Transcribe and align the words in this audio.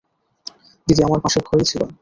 দিদি, 0.87 1.01
আমরা 1.03 1.19
পাশের 1.19 1.43
ঘরেই 1.45 1.65
ছিলুম। 1.65 1.89